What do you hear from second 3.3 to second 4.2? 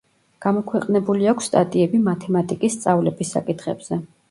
საკითხებზე.